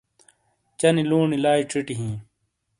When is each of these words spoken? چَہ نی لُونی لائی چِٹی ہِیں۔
چَہ 0.79 0.89
نی 0.95 1.03
لُونی 1.09 1.37
لائی 1.43 1.63
چِٹی 1.71 1.95
ہِیں۔ 1.99 2.17